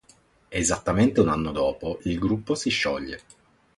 Esattamente 0.49 1.19
un 1.21 1.27
anno 1.29 1.51
dopo, 1.51 1.99
il 2.05 2.17
gruppo 2.17 2.55
si 2.55 2.71
scioglie. 2.71 3.19